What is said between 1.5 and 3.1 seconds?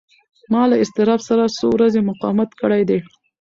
څو ورځې مقاومت کړی دی.